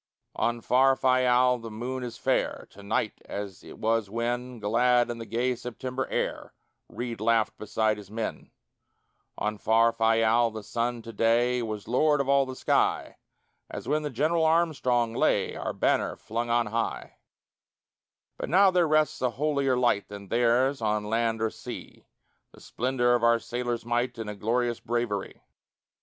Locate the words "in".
5.11-5.19